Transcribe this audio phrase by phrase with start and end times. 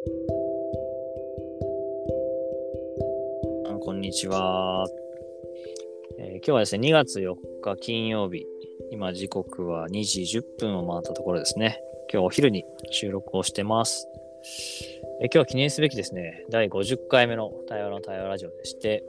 [0.00, 0.02] あ
[3.84, 4.86] こんにちは、
[6.18, 8.46] えー今日はですね、2月4日金曜日、
[8.90, 11.82] 今時刻は2時10分を回ったところですね。
[12.10, 14.08] 今日お昼に収録をしてます。
[15.20, 19.04] えー今日は記念すべきですね、第50回目の対話の対話ラジオでして、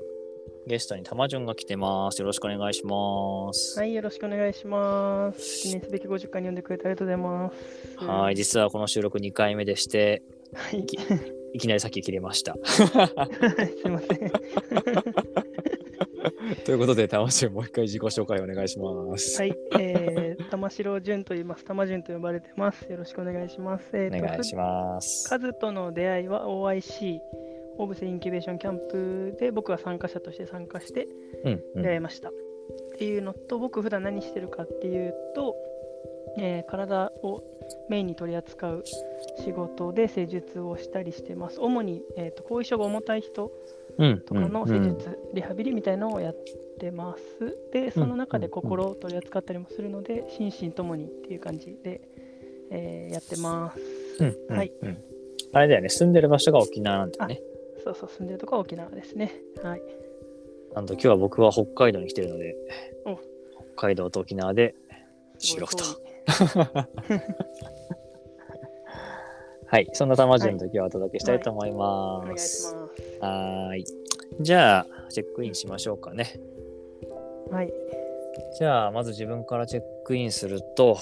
[0.67, 2.19] ゲストにたまじゅんが来てます。
[2.19, 3.79] よろしくお願いします。
[3.79, 5.61] はい、よろしくお願いします。
[5.61, 7.51] 記念すべき50回に呼んでくれてありがとうございま
[7.97, 8.05] す。
[8.05, 10.21] はい、実はこの収録2回目でして、
[10.53, 10.85] はい。
[10.85, 10.97] き
[11.53, 12.55] いきなりさっき切れました。
[12.63, 12.85] すい
[13.89, 14.31] ません。
[16.65, 19.41] ということで、たまじゅんもう一回自己紹介お願いします。
[19.41, 21.65] はい、えー、玉城淳と言います。
[21.65, 22.83] 玉淳と呼ばれてます。
[22.91, 23.89] よろしくお願いします。
[23.93, 25.29] えお願いします。
[25.29, 27.19] カズとの出会いは OIC、
[27.77, 31.07] オブセインキュベーションキャンプで僕は参加者として参加して
[31.43, 32.29] うん、うん出会いました。
[32.29, 32.33] っ
[32.97, 35.55] ていうのと、僕普段何してるかっていうと、
[36.37, 37.43] えー体を
[37.89, 38.83] メインに取り扱う
[39.43, 41.59] 仕事で施術をしたりしてます。
[41.59, 43.51] 主に、えー、と後遺症が重たい人
[43.97, 46.35] うん、とかの施術、リハビリみたいなのをやっ
[46.79, 47.57] てます。
[47.73, 52.01] で、その中で心を取り扱ったりもするので、心身ともにっていう感じで、
[52.71, 54.23] えーやってます。
[54.23, 54.97] うんうんはい、うん
[55.53, 57.41] あれだよね、住んでる場所が沖縄なんだよね。
[57.83, 59.33] そうそう、住んでるとこは沖縄ですね。
[59.61, 59.81] はい。
[60.73, 62.55] なんと今日は僕は北海道に来てるので
[63.05, 63.15] お、
[63.75, 64.75] 北海道と沖縄で
[65.37, 65.83] す収録と。
[69.67, 72.75] はい、そんな玉順と今日はお届けしたいと思いおます。
[73.21, 73.85] はーい。
[74.41, 76.39] じゃあ、チェックインしましょうかね。
[77.49, 77.73] はい。
[78.57, 80.97] じゃあ、まず自分からチェックインすると、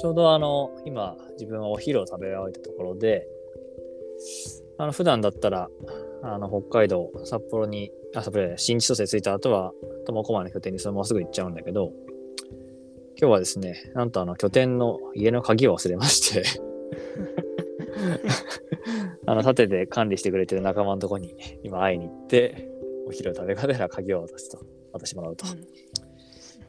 [0.00, 3.26] ちょうどあの、今、自分はお昼を食べ終えたところで、
[4.78, 5.68] あの、普段だったら、
[6.22, 9.72] あの、北海道、札幌に、あ、札幌新千歳着いた後は、
[10.06, 11.92] 苫小牧の拠点にそのまますぐ行っちゃうんだけど、
[13.16, 16.42] 今日はですね、なんとあの、拠点の家の鍵を忘れまして、
[19.26, 22.68] あの、縦で管理してくれてる仲間のとこに今会いに行って、
[23.06, 24.58] お昼を食べがてら鍵を渡すと、
[24.92, 25.46] 渡してもらうと。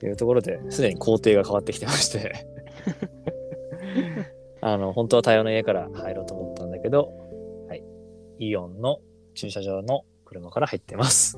[0.04, 2.48] いうところですでに工程が変わってきてまして
[4.62, 7.12] あの本当は対応の家から入ろうと思ったんだけど、
[7.68, 7.84] はい、
[8.40, 9.00] イオンの
[9.34, 11.38] 駐車場の車から入ってます。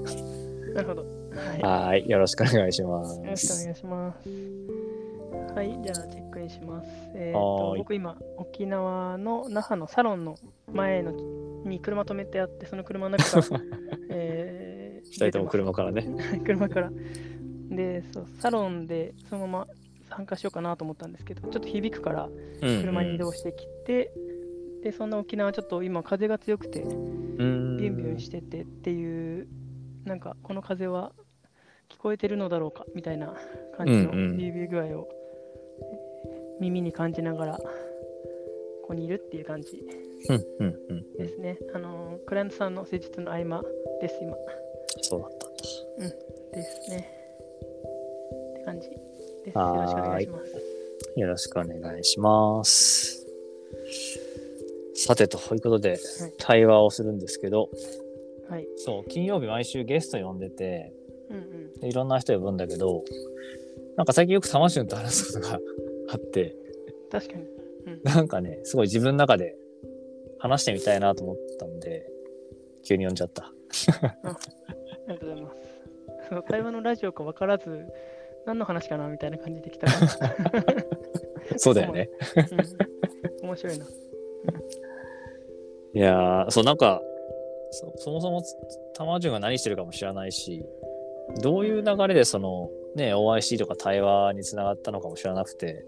[0.73, 1.26] なるほど。
[1.37, 1.61] はい。
[1.61, 3.63] はい、よろしくお願いしまよろしくおす。
[3.65, 4.29] 願いします。
[5.55, 6.87] はい、じゃあチェックインします。
[7.15, 10.35] えーはとーい僕今、沖縄の那覇のサロンの
[10.71, 11.11] 前の
[11.65, 13.61] に車止めてあって、その車の中から、
[14.09, 16.05] えー、二人とも車からね。
[16.45, 16.91] 車から。
[17.69, 19.67] でそう、サロンでそのまま
[20.09, 22.29] 参加しようかなと思ったんですけど、ちょっと響くから
[22.61, 24.11] うん車に移動してきて、
[24.83, 26.93] で、そんな沖縄ちょっと今風が強くて、う
[27.43, 29.47] んビュンビュンしててっていう、
[30.05, 31.11] なんかこの風は
[31.89, 33.33] 聞こえてるのだろうかみたいな
[33.77, 35.07] 感じのうんうんビュービ具合を
[36.59, 37.63] 耳に感じながら、こ
[38.87, 39.83] こにいるっていう感じ
[40.29, 41.57] うんうんうんうでんすね。
[41.73, 43.61] あの、クライアントさんの施術の合間
[44.01, 44.35] です、今。
[45.01, 46.15] そうだったんだ。
[46.53, 47.09] ですね。
[48.53, 48.95] って感じで
[49.51, 49.57] す。
[49.57, 50.77] よろしくお願いします。
[51.15, 53.27] よろしくお願いします。
[54.95, 55.99] さてということで
[56.39, 57.69] 対話をするんですけど、
[58.49, 58.67] はい。
[58.77, 60.91] そう金曜日毎週ゲスト呼んでて、
[61.29, 61.79] うんうん。
[61.79, 63.03] でいろんな人呼ぶんだけど、
[63.95, 65.59] なんか最近よくサマシュンと話すことが
[66.09, 66.55] あって、
[67.11, 67.43] 確かに。
[67.85, 68.01] うん。
[68.03, 69.55] なんかね、すごい自分の中で
[70.39, 72.09] 話してみたいなと思ったんで、
[72.83, 73.43] 急に呼んじゃった。
[73.43, 73.51] あ
[75.07, 75.57] りがとうございます。
[76.29, 77.85] そう対話のラジオか分からず、
[78.45, 79.87] 何の話かなみたいな感じで来た。
[81.57, 82.09] そうだよね。
[83.41, 83.85] うん、面白いな。
[85.93, 87.01] いやー、そう、なんか、
[87.71, 88.43] そそもそも
[88.93, 90.65] 玉順が何してるかも知らないし、
[91.41, 95.85] どういう流れでその、ね、OIC とか対話につながったのかも知らなくて、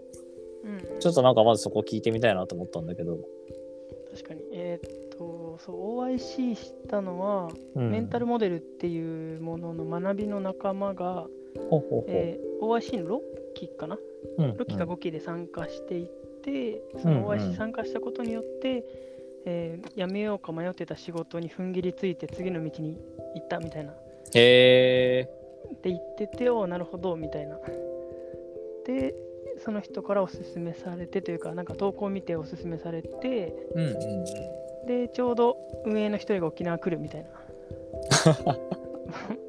[0.64, 3.18] うん、ちょっとなんかまずそこ聞いてみたいなと思ったんだけど。
[4.12, 4.42] 確かに。
[4.54, 7.92] えーっと、そう、OIC したのは、うん。
[7.92, 11.28] メンタルモデルっていうものの学びの仲間が、
[11.70, 12.04] ほうほうほう。
[12.08, 13.22] えー OIC の6
[13.56, 13.98] 期かな？
[14.38, 14.52] うん。
[14.52, 16.08] 6期か5期で参加していっ
[16.44, 17.22] て、そうんうん。
[17.22, 18.84] の OIC 参加したことによって、
[19.46, 22.98] えー辞めようか迷ってた仕事に踏ん切りついて次の道に
[23.36, 23.94] 行ったみたいな。
[24.36, 25.30] へえ
[25.72, 27.58] って言ってて、おなるほどみたいな。
[28.86, 29.16] で、
[29.60, 33.96] その人からおすすめされてというか、なんか投稿を見ておすすめされて、うんうんう
[34.86, 34.88] ん。
[34.88, 37.30] で、ちょうど運営の一人が沖縄来るみたいな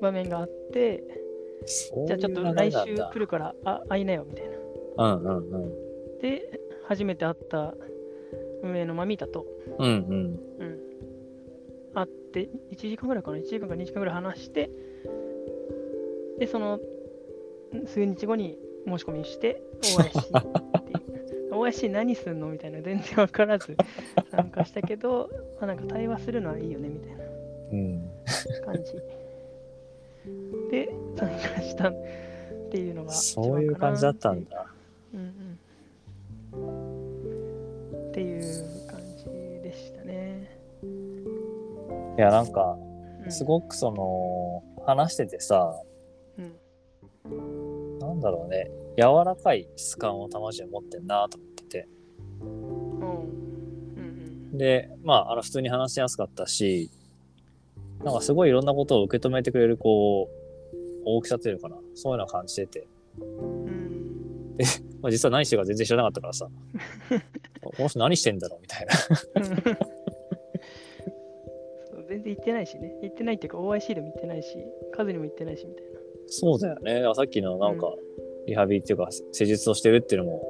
[0.00, 1.02] 場面があって、
[2.06, 4.56] じゃあちょっと来週来るからあ会いなよみたいな。
[4.98, 6.18] うんうんうん。
[6.18, 7.74] で、初めて会った
[8.62, 9.46] 運営のマミータと、
[9.78, 9.94] うんうん。
[9.94, 10.69] うん、会
[12.30, 14.70] って1時間ぐらいかな、1時間か2時間ぐらい話して、
[16.38, 18.56] で、そのん数日後に
[18.86, 20.96] 申し込みして、OIC ってい
[21.50, 21.52] う。
[21.54, 22.48] OIC 何すんの？
[22.48, 22.80] みたいな。
[22.80, 23.76] 全然分からず
[24.30, 25.28] 参加したけど、
[25.60, 27.24] まあ、なんか対話するのはいいよねみたいな。
[27.72, 28.10] うん。
[28.64, 28.92] 感じ。
[30.70, 31.94] で参加したっ
[32.70, 34.66] ていうのがそういう感じだったんだ。
[42.18, 42.76] いや、なんか、
[43.24, 45.74] うん、すごくその、話しててさ、
[46.38, 46.42] う
[47.32, 47.98] ん。
[47.98, 51.88] なんだろうね、柔らかい質感を玉順持ってんなと思ってて。
[52.40, 53.00] うん
[53.96, 54.00] う
[54.56, 56.90] んで、まあ、あの、普通に話しやすかったし、
[58.04, 62.86] なんかすごいいろんなことを受け止めてくれる、こう、大きさというのかな、そういうのを感じてて、
[63.18, 63.64] うん。
[63.64, 64.00] うん。
[65.00, 66.48] まあ、実は何してるか全然知らなかったからさ、
[67.62, 69.78] この人何してんだろうみたいな。
[72.22, 72.96] 然行ってないしね。
[73.02, 74.56] 行ってないっていうか OIC でも行ってないし、
[74.92, 76.00] 数にも行ってないしみたいな。
[76.26, 77.02] そうだよね。
[77.14, 77.94] さっきのなんか、
[78.46, 80.42] リハビリっていうか、施術をしてるっていうのも、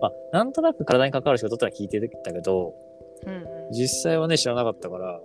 [0.00, 2.74] まあ、なんとなく体に関わる仕事ってのは聞いてたけど、
[3.26, 3.72] うんうん。
[3.72, 5.20] 実際はね、知らなかったから、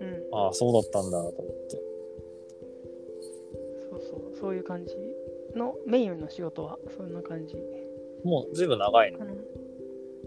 [0.00, 1.82] うん、ああ、そうだったんだと思って。
[3.90, 4.94] そうそう、そういう感じ
[5.54, 7.56] のメインの仕事はそんな感じ
[8.24, 9.18] もうずいぶん長いの？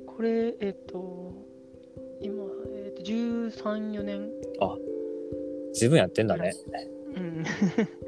[0.05, 1.33] これ、えっ、と、
[2.21, 2.43] 今、
[2.75, 4.96] えっ、と、13、4年、ず
[5.85, 6.53] いぶんやってんだね。
[7.15, 7.43] うん、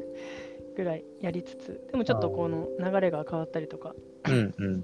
[0.75, 3.95] ぐらいやりつつ、でもちょっとこの流れが変わったりとか、
[4.27, 4.83] うんうん。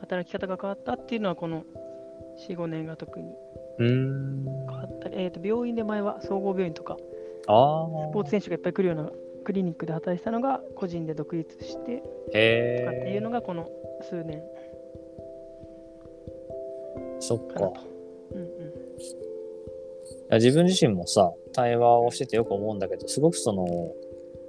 [0.00, 1.64] 働き方が変わったっていうのは、この
[2.48, 3.32] 4、5年が特に。
[3.78, 6.96] 変わったり、えっ、と、病院で前は総合病院とか、
[7.46, 9.10] あスポーツ選手がいっぱい来るような
[9.44, 13.32] クリニックで働いてたのが、個人で独立してとかっていうのえ。
[13.32, 13.70] が、この
[14.02, 14.42] 数年
[17.20, 17.72] そっか。
[18.32, 18.72] うんうん。
[20.36, 23.66] 自分自身もさ、対話をしててよく思うんだけど、すごくその、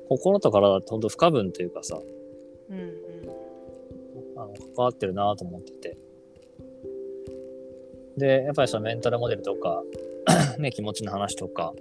[0.09, 1.99] 心と体って本当不可分というかさ、
[2.69, 2.91] うんうん。
[4.37, 5.97] あの関わってるなと思ってて。
[8.17, 9.81] で、やっぱりそのメンタルモデルとか、
[10.59, 11.73] ね、気持ちの話とか、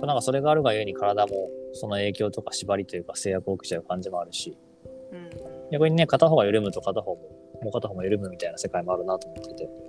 [0.00, 4.56] なんかそれがあるがゆえに体もその影響とか縛りというか制約を受けちゃう感じもあるし、
[5.12, 5.30] うんうん。
[5.70, 7.22] 逆にね、片方が緩むと片方も、
[7.62, 9.87] もう片方も緩むみたいな世界もあるなと思ってて、うん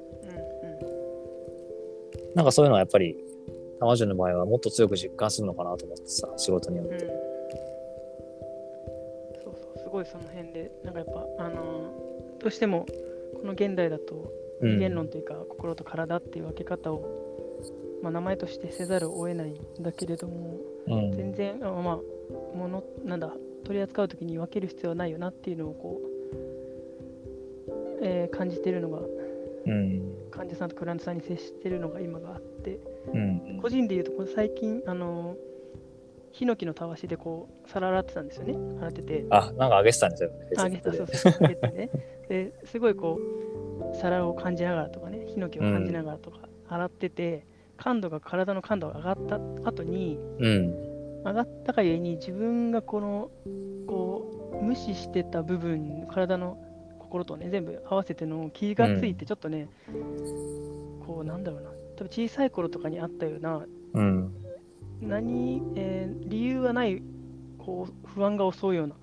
[2.36, 3.16] なんかそういうのはやっぱり、
[3.80, 7.06] 玉順の場合はもっと強く実感するのかなと思ってさ、仕事によっうんうんて。
[9.44, 12.10] そうそう、すごいその辺で、なんかやっぱ、あのー
[12.40, 12.86] どうしても
[13.42, 14.32] この現代だと
[14.62, 17.06] うん人間論というか、心と体っていう分け方を、
[18.02, 20.56] まあ、名前としてせざるを得ないんだけれども、
[20.88, 21.12] うん。
[21.12, 23.34] 全然、あまあ、もの、なんだ、
[23.66, 26.10] 取り扱うときに分ける必要はないよなっていうのをこう、
[28.02, 29.00] えー感じてるのが、
[29.66, 30.09] うん。
[30.40, 32.80] 患者さんとクライアントさんに接してるのが今があって、
[33.14, 33.60] うん。
[33.62, 35.50] 個人で言うと、これ最近、あのー
[36.32, 39.26] ヒノキのたわしでこう皿洗ってたんですよね、洗ってて。
[39.32, 40.36] あ、なんかあげてたんですよね。
[40.58, 41.90] あげた、そうそう、あげてね。
[42.30, 43.20] ですごいこ
[43.92, 47.46] う、皿を感じながらとかね、ヒノキを感じながらとか、洗ってて、
[47.78, 49.36] 感度が、体の感度が上がった
[49.68, 51.24] 後に、うん。
[51.26, 53.32] 上がったがゆえに自分がこの、
[53.88, 56.58] こう、無視してた部分、体の
[57.10, 59.68] 心とね、全部合わせての気がついて、ちょっとね、
[61.06, 63.66] こう、なんだろうな、多分小さい頃とかにあったような、
[63.96, 64.34] うん。
[65.02, 67.02] 何、えー理由はない、
[67.58, 68.96] こう、不安が襲うような、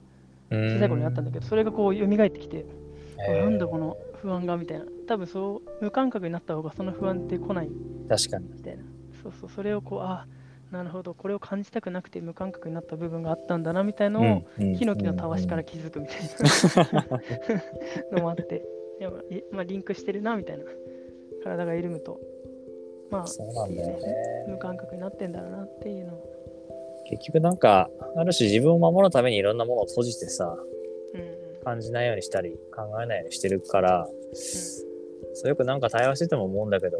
[0.51, 2.65] 小小さい頃にあったんだけど、それがこう、蘇ってきて、
[3.19, 4.85] あへーなんだこの不安がみたいな。
[5.09, 7.71] 多分そう、無感覚になった方がその不安って来ない
[8.09, 8.47] 確かに。
[8.55, 8.85] みたいな。
[9.23, 10.27] そうそう、それをこう、あ
[10.71, 16.19] なるほど、これを感じたくなくて無感覚になった部分があったんだなみたいのを、ヒノキのたわしから気づくみたい
[16.93, 17.21] な。
[18.19, 18.65] のもあって、
[18.99, 20.65] でもいまあ、リンクしてるなみたいな。
[21.47, 22.21] 体が緩むと、
[23.11, 24.47] まあ、そうなんだよね。
[24.49, 26.15] 無感覚になってんだろうなっていうの。
[26.15, 26.37] を。
[27.09, 30.57] 結局なんか、ある種自分を守るためにいろんなものを閉じてさ、
[31.15, 31.61] うんうん。
[31.63, 34.09] 感じないようにしたり、考えないようにしてるから、
[35.35, 36.99] そうよくなんか対話してても思うんだけど、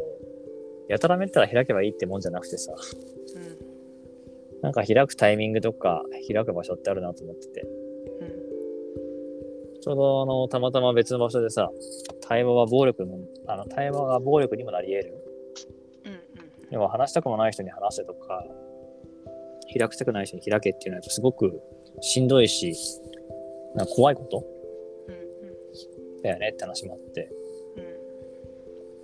[0.87, 2.73] やたらめったら開けばいいってもんじゃなくてさ、
[3.35, 3.46] うん
[4.61, 7.61] なんか開くタイミングとか、開く場所ってあるなと思ってて、
[8.21, 8.25] う
[9.77, 9.81] ん。
[9.81, 11.69] ちょうどあの、たまたま別の場所でさ、
[12.21, 15.13] 対話は暴力の、あの、対話が暴力にもなり得る。
[16.05, 16.19] うんうん
[16.69, 18.45] 要は話したくもない人に話せとか、
[19.73, 21.61] 開きたくない人に開けっていうのはすごく
[22.01, 22.73] しんどいし、
[23.73, 24.43] なんか怖いこと？
[25.07, 26.21] うんうん。
[26.23, 27.31] だよねって話もあって、
[27.77, 27.83] うん。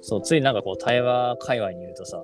[0.01, 2.22] そう、ついなんかこう対話界隈にいるとさ、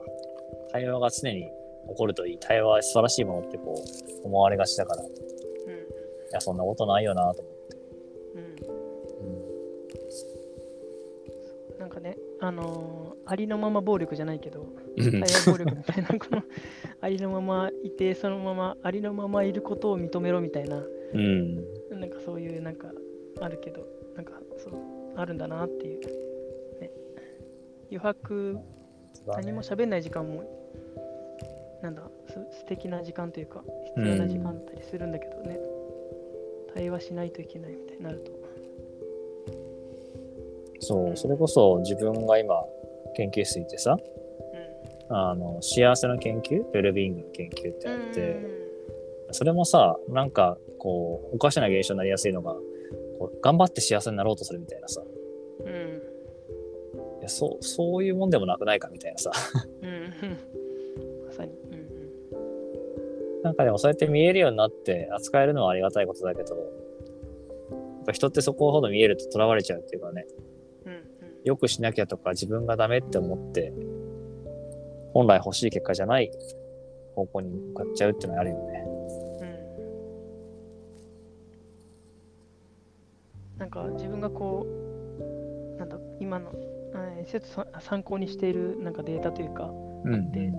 [0.74, 1.50] 対話が常に
[1.90, 3.74] 起こるといい、対話は素晴らしいものってこ
[4.24, 5.14] う思われがちだから、いうん。
[6.32, 7.78] や、そんなことないよなと思って。
[11.74, 11.80] うん。
[11.80, 14.66] なんかね、あのーありのまま暴力じゃないけど、
[14.98, 15.12] うん。
[15.12, 16.42] 対話暴力みたいな、この
[17.00, 20.78] ありのままいて、そのままありのままいることを認めろみたいな、
[21.14, 21.58] うん。
[21.92, 22.92] なんかそういうなんか
[23.40, 24.74] あるけど、なんかそう
[25.16, 26.00] あるんだなっていう、
[26.82, 26.90] ね、
[27.92, 28.58] 余白
[29.28, 30.44] 何も喋んない時間も
[31.82, 33.64] なんだす素敵な時間というか
[33.96, 35.60] 必要な時間だったりするんだけどね、
[36.74, 38.32] 対話しないといけないみたいになると。
[40.82, 42.56] そう、それこそ自分が今
[43.16, 43.98] 研究室いてさ、
[45.10, 48.40] あの、幸せの研究、ウェルビーイングの研究ってあって、
[49.32, 52.56] それもさ、なんか、こう、おかしな現象になりやすいのが、
[53.18, 55.02] こう頑張って幸せになろうとするみたいなさ、
[55.60, 57.20] うんうん。
[57.20, 59.32] いやそう、そういうもんでもなくないかみたいなさ、
[59.82, 60.59] うん
[63.44, 70.26] なんかでもそうやって見えるようになって扱えるのはありがたいことだけど、やっぱ人ってそこほど見えると囚われちゃうっていうかね、
[70.86, 71.04] うんうん。
[71.46, 73.72] よくしなきゃとか自分がダメって思って、
[75.14, 76.30] 本来欲しい結果じゃない
[77.16, 78.86] 方向に向かっちゃうっていうのはあるよね。
[83.56, 83.60] うん。
[83.60, 84.66] なんか自分がこ
[85.76, 86.52] うなんだ今の
[86.94, 89.70] えー参考にしているなんかデータというか
[90.04, 90.52] うんで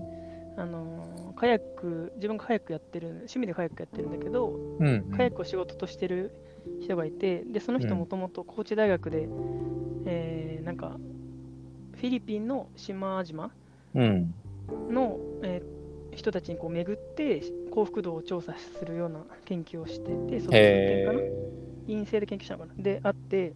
[0.57, 5.11] あのーカヤック自分がカヤックやってる趣味でカヤックやってるんだけどうん。
[5.17, 6.33] カヤックを仕事としてる
[6.83, 9.27] 人がいてでその人うんもともと高知大学で、
[10.05, 10.99] えーなんか
[11.95, 13.51] フィリピンの島々
[13.95, 14.35] うん。
[14.91, 15.81] の、えー
[16.13, 21.21] 人たちにこう巡って幸福度を調査するような研究をしてて卒へ研かな？
[21.21, 21.33] え。
[21.87, 22.83] 陰性で研究したのかな？
[22.83, 23.55] であって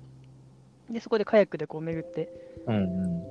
[0.89, 2.31] でそこでカヤックでこう巡って
[2.67, 3.23] うんうん。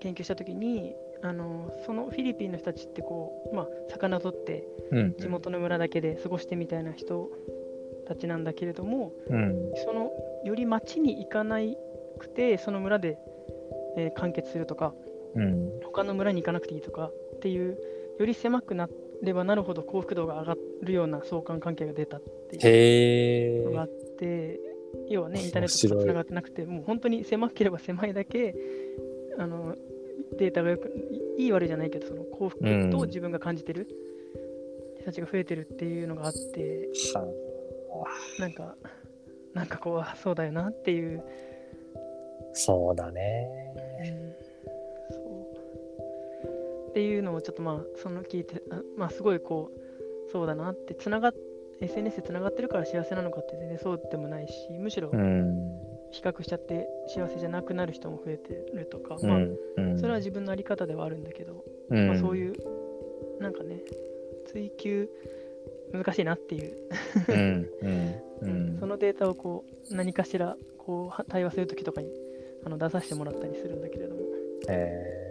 [0.00, 5.14] 研究した時にあのそのフィリピンの人たちってこうまあ魚取ってうん。
[5.14, 7.30] 地元の村だけで過ごしてみたいな人
[8.06, 9.72] たちなんだけれどもうん。
[9.84, 10.10] その
[10.44, 11.58] より町に行かな
[12.18, 13.18] くてその村で、
[13.96, 14.94] えー完結するとか
[15.34, 15.70] うん。
[15.84, 17.78] 他の村に行かなくていいとかっていう
[18.18, 18.88] より狭くな
[19.22, 23.84] ればなるほど幸福度が上がるような相関関係が出たっていうのがあ。
[23.84, 23.88] っ
[24.18, 24.60] て
[25.08, 28.54] 要はねインターネットとつながってなくてもう本当に狭ければ狭いだけ
[29.38, 29.74] あの
[30.38, 30.88] データがよく
[31.38, 32.90] いいい悪いじゃないけどその幸福うん。
[32.90, 33.88] と自分が感じてる
[34.96, 36.88] 人たちが増えてるっていうのがあって。
[37.14, 38.06] は
[38.38, 38.74] なんか
[39.54, 41.22] なんかこうあそうだよなっていう。
[42.54, 43.46] そうだね。
[45.10, 45.18] そ
[46.86, 46.90] う。
[46.90, 49.70] っていうのをちょっとまあその聞いてあまあすごいこ
[50.28, 51.34] うそうだなってつながっ
[51.80, 55.71] SNS でつながってるから幸せなのかって全然そうでもないしむしろうん。
[56.12, 59.98] 比較しちゃって幸せじゃなくなる人も増えてるとか、うまあ。
[59.98, 62.52] それは自分のあり方ではあるんだけど、うん、まあ、そういう
[63.40, 63.80] なんかね
[64.52, 65.08] 追求
[65.92, 66.76] 難しいなっていう、
[67.28, 68.76] うん。
[68.78, 72.08] そのデータをこう何かしらこうは対話するときとかに
[72.64, 74.20] あの出させてもらったりするんだけれども、
[74.68, 75.22] え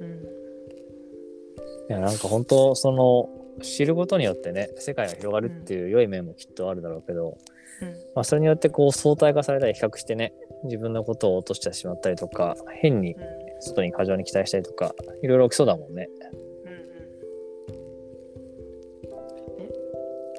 [0.00, 3.28] うん、ー、いや、なんか本当、その、
[3.62, 7.38] 知ることによってね、世界が広がるっていう良い面もきっとあるだろうけど、
[7.82, 7.88] うん。
[8.14, 10.32] まあ、それによってこう相対化されたり比較してね、
[10.64, 13.46] 自分のことを落としてしまったりとか、変にうん。
[13.60, 16.08] 外に過剰に期待したりとか、いろいろ起きそうだもんね。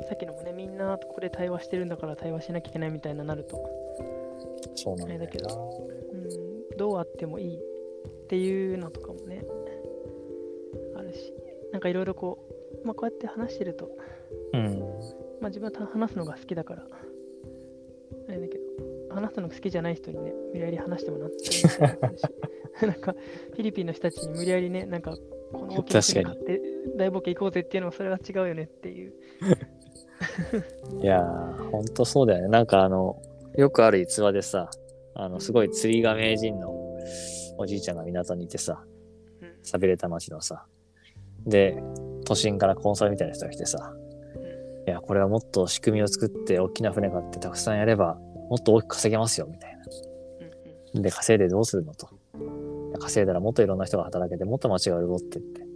[0.08, 3.58] さっきのもね、みんなとここで対話してるんだから対話しなきゃいけないみたいななると、
[4.76, 5.54] そうなんだよあれだけな。
[5.54, 9.44] うん、どうあってもいいっていうのとかもね、
[10.96, 11.34] あるし、
[11.74, 12.54] なんかいろいろこう、
[12.88, 13.90] まあ、こうやって話してると、
[14.54, 14.80] うん。
[15.42, 18.64] まあ、自分は話すのが好きだから、あれだけど、
[19.14, 21.38] 話すのが好きじゃない人にね、無理やり話してもなって
[22.88, 23.14] なんか、
[23.52, 25.18] フィリピンの人たちに無理やりね、なんか、
[25.52, 26.62] この大きな船買って
[26.96, 29.14] 大冒険行こうぜっていうのもそれは違うよねっていう。
[31.04, 32.48] いやー、ほんとそうだよね。
[32.48, 33.22] なんかあの、
[33.56, 34.70] よくある逸話でさ、
[35.14, 36.72] あの、すごい釣りが名人の
[37.58, 38.82] おじいちゃんが港にいてさ、
[39.42, 40.66] うん寂れた町のさ、
[41.46, 41.82] で、
[42.28, 43.94] 都心からコンサルみたいな人が来てさ、
[44.86, 48.16] いや、これはもっと仕組みを作って大きな船買ってたくさんやれば、
[48.50, 49.78] もっと大きく稼げますよ、みたいな。
[50.96, 52.10] うんで、稼いでどうするのと。
[53.00, 55.62] 稼いだらもっといろんな人が働けて、もっと街が潤ってって。
[55.62, 55.68] で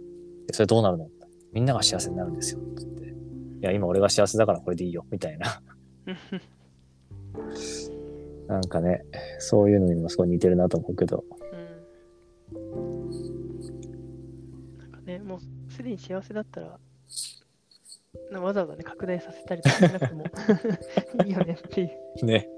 [0.52, 1.08] それどうなるの？
[1.52, 2.60] みんなが幸せになるんですよ。
[2.60, 3.06] って言って。
[3.06, 3.14] い
[3.62, 5.62] や、今俺が幸せだからこれでいいよ、みたいな。
[6.06, 6.16] うん
[8.48, 9.04] なんかね、
[9.38, 11.24] そういうのにもすごい似てるなと思うけど。
[15.72, 16.78] すでに幸せだったら、
[18.30, 20.24] なわざわざね、拡大させたりとかしなくても
[21.24, 21.84] いいよねってい
[22.22, 22.26] う。
[22.26, 22.48] ね。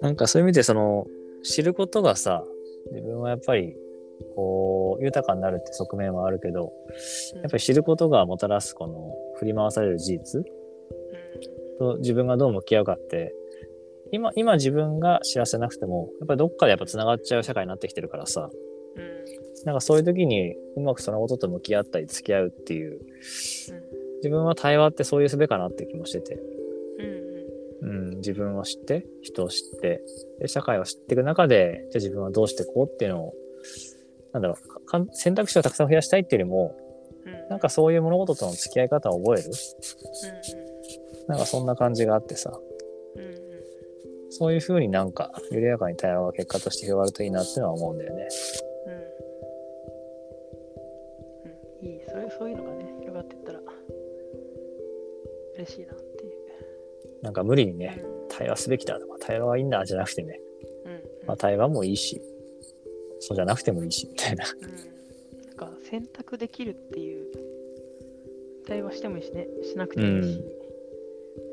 [0.00, 1.06] なんかそういう意味でその
[1.42, 2.44] 知ることがさ
[2.92, 3.74] 自分はやっぱり
[4.34, 6.72] こう豊かになるって側面はあるけど
[7.34, 10.44] やっぱり知ることがもたらすこの振り回される事実
[11.78, 13.34] と自分がどう向き合うかって
[14.12, 18.50] 今今自分が幸せなくてもやっぱりどっかでやっぱつながっちゃう社会になってきてるからさ
[18.96, 19.02] うん。
[19.02, 23.00] うんなんかそういう時にうまくそのことと向き合ったり付き合うっていう
[24.22, 26.34] 自分は対話ってそういう術かなって気もしてて。
[26.98, 28.06] うんうん。
[28.10, 30.02] うん、自分を知って、人を知って、
[30.40, 33.34] で社会を知っていく中で、じゃあ自分はどうしてこうっていうのを、
[34.32, 36.76] なんだろう、選択肢をたくさん増やしたいっていうよりも、
[37.24, 37.48] うん。
[37.50, 43.36] なんかそういう物事との付き合い方を覚える、うなんかそんな感じがあってさ、んうんうん。
[44.30, 48.28] そういう風になんか緩やかに対話が結果として広がるといいなっていうのは思うんだよね。
[52.16, 53.60] それそういうのがね広がってったら
[55.58, 56.32] 嬉しいなっていう、
[57.22, 58.28] なんか無理にね、うん。
[58.28, 60.40] 対話すべきだとか、対話はいいんだじゃなくてね、
[60.86, 61.02] うんうん。
[61.26, 62.22] まあ対話もいいし、
[63.20, 64.46] そうじゃなくてもいいし、みたいな。
[64.50, 64.70] うん、
[65.46, 67.26] なんか選択できるっていう
[68.66, 70.42] 対話してもいいしねしなくてもいいし、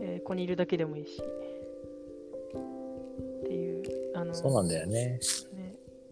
[0.01, 1.21] えーここにいるだけでもいいし。
[1.21, 1.25] っ
[3.45, 3.83] ていう
[4.15, 5.19] あのそうなんだよね。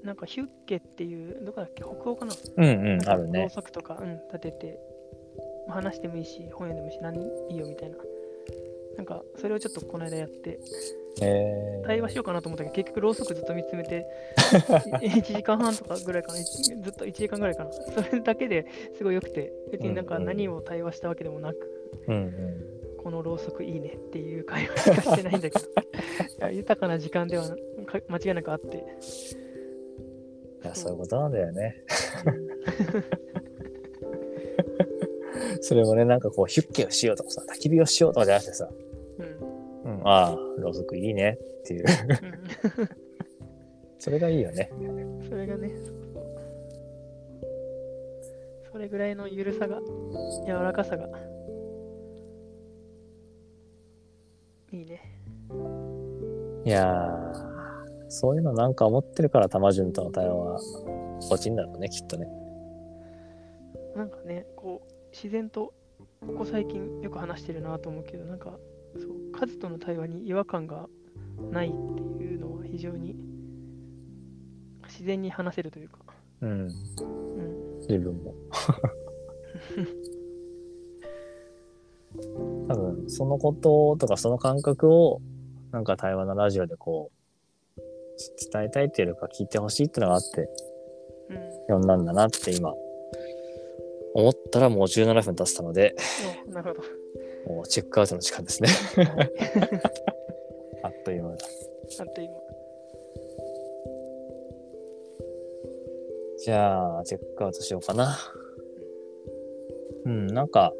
[0.01, 1.83] ね、なんかヒュッケっていうどこだっけ？
[1.83, 2.33] 北欧かな？
[2.57, 3.49] うんうん、あるろうね。
[3.49, 4.79] そくとか、うん、立てて、
[5.67, 7.21] まあ話してもいいし、本読んでもいいし、何？
[7.49, 7.97] いいよみたいな。
[8.97, 10.59] なんか、それをちょっとこの間やって、
[11.21, 14.05] えー、対話しようかなと思ったけど、結局、ろうそくずっと見つめて、
[14.99, 17.71] 1時間半とかぐらいかな、いずっと1時間ぐらいかな？
[17.71, 18.65] それだけで
[18.97, 21.57] すごい良くて、別になんかうんうん何を対話したわけでもなく、
[22.07, 22.97] うんうん。
[23.01, 25.71] このろうそくいいねっていう会話しかしてないんだけど、 い
[26.39, 27.47] や豊かな時間では
[27.85, 28.83] か間違いなくあって。
[30.63, 31.75] いや、そういうことなんだよね。
[35.61, 38.69] それもね、なんかこう、ヒュッケをしようとかさ、焚き火をしようとかじゃなくてさ、
[39.83, 41.83] うんうん、ああ、ろうそくいいねっていう、う
[42.83, 42.89] ん
[43.99, 44.71] それがいいよね。
[45.29, 45.71] それがね、
[48.71, 49.79] それぐらいのゆるさが、
[50.47, 51.07] 柔らかさが、
[54.71, 55.01] いいね。
[56.65, 57.50] いやー、
[58.11, 60.59] そういうのなんか思ってるから、玉順との対話は
[61.31, 62.27] 落ちんだろうね、きっとね。
[63.95, 65.73] なんかね、こう、自然と、
[66.19, 68.59] ここ最近よく話してるなと思うけど、なんか、
[68.99, 70.89] そう、カズとの対話に違和感が
[71.51, 73.15] ないっていうのは非常に
[74.87, 75.99] 自然に話せるというか、
[76.41, 76.67] うん、うん、
[77.79, 78.35] 自分も。
[82.67, 85.21] 多分、そのこととかその感覚を、
[85.71, 87.13] なんか対話のラジオでこう、
[88.51, 90.49] 伝えたいっていうよりか聞いてほしいっていうのがあって、
[91.69, 91.79] うん。
[91.79, 92.73] 呼んだんだなって今、
[94.13, 95.95] 思ったらもう17分経ってたので、
[96.47, 97.53] おなるほど。
[97.53, 98.69] もうチェックアウトの時間ですね。
[98.95, 99.31] はい
[100.83, 101.37] あっという間だ。
[101.99, 102.33] あっと今。
[106.37, 108.17] じゃあ、チェックアウトしようかな。
[110.05, 110.73] うん、なんか、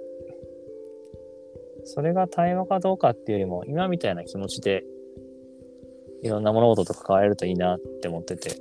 [1.84, 4.84] それが対話かどうかっていうよりも、今みたいな気持ちで、
[6.24, 8.56] いろんな物事と関われるといいなって思ってて、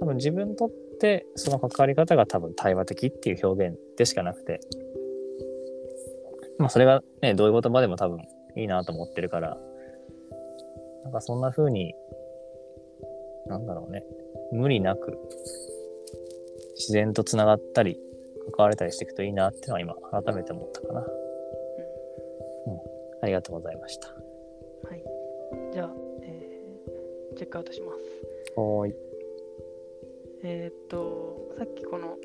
[0.00, 4.60] 多分自分にとって、その関わり方が多分対話的っていう表現でしかなくて、
[6.58, 8.20] まあそれがね、どういう言葉でも多分
[8.56, 9.56] いいなと思ってるから、
[11.04, 11.94] なんかそんな風に、
[13.46, 14.04] なんだろうね、
[14.52, 15.18] 無理なく
[16.76, 17.98] 自然とつながったり
[18.56, 21.00] 関われたりしていくといいなっていうのは今改めて思ったかな。
[21.00, 21.06] うん。
[23.22, 24.08] ありがとうございました。
[24.08, 25.04] はい。
[25.72, 25.90] じゃあ、
[26.22, 28.00] えーチェックアウトします。
[28.56, 28.94] はーい。
[30.42, 32.16] えーっと、さっきこの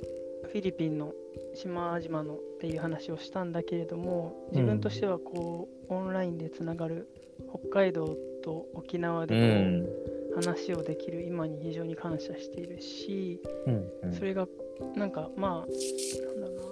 [0.43, 1.13] フィリピンの
[1.53, 7.07] 島々のっていう話をしたんだけれども、自分としてはこう、オンラインでつながる
[7.49, 10.43] 北海道と沖縄うでこう、ん。
[10.43, 13.91] 話をできる今に非常に感謝しているし、うん。
[14.03, 14.47] うんそれが
[14.95, 16.63] なんかまあ、なんだろうな、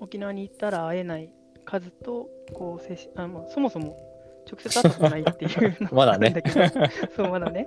[0.00, 1.30] 沖縄に行ったら会えない
[1.64, 3.96] 数とこう接しあ、まあ、そもそも
[4.50, 6.34] 直接会ったことないっていうの まだね
[7.14, 7.66] そうまだね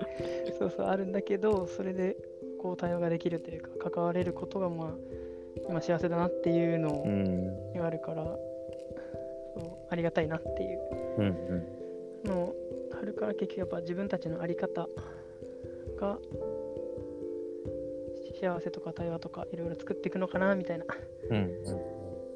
[0.58, 2.16] そうそうあるんだけど それで
[2.60, 5.22] こう対話ができるというか関われることがまあ
[5.68, 7.74] 今幸せだなっていうのうん。
[7.74, 8.40] があるから、そ
[9.60, 10.80] うありがたいなっていう
[11.18, 11.26] うん。
[11.26, 12.30] うん。
[12.30, 12.56] のを
[13.00, 14.88] あるから結局やっぱ自分たちの在り方
[15.98, 16.18] が
[18.40, 20.86] 幸せとか対話とかいろいろ作っていくのかなみたいな、
[21.30, 21.38] うん。
[21.38, 21.52] うん。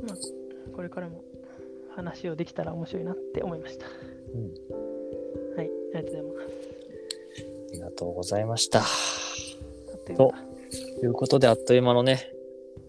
[0.07, 1.23] まあ、これからも
[1.95, 3.85] 話をできたら面白いなって思いました。
[4.35, 6.47] うんはい、ありがとうございます。
[7.69, 8.83] ありがとうございました。
[10.15, 10.33] と
[10.99, 12.31] ということで、あっという間のね、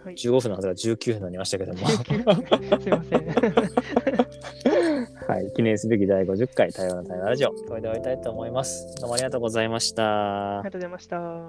[0.05, 3.25] はい、15分のはずが19分になりましたけども、19すいません。
[5.29, 8.95] はい、記念すべき第50回対話の対話ラジオ、これで終わりたいと思います。
[9.01, 10.71] どうもありがとうございましたありが。
[10.71, 11.46] とうございました。